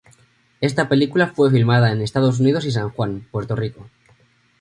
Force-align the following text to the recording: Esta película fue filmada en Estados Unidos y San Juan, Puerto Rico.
Esta 0.61 0.89
película 0.89 1.27
fue 1.27 1.51
filmada 1.51 1.91
en 1.91 2.01
Estados 2.01 2.39
Unidos 2.39 2.65
y 2.65 2.71
San 2.71 2.89
Juan, 2.89 3.27
Puerto 3.29 3.55
Rico. 3.55 3.87